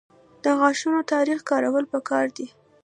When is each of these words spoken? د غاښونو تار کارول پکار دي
د 0.43 0.45
غاښونو 0.59 1.01
تار 1.11 1.27
کارول 1.49 1.85
پکار 1.93 2.25
دي 2.37 2.47